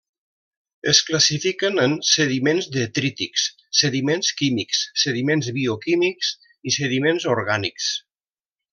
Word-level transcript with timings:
Es 0.91 1.01
classifiquen 1.09 1.77
en 1.83 1.93
sediments 2.13 2.69
detrítics, 2.77 3.45
sediments 3.83 4.33
químics, 4.41 4.83
sediments 5.05 5.53
bioquímics 5.61 6.33
i 6.73 6.79
sediments 6.81 7.33
orgànics. 7.39 7.97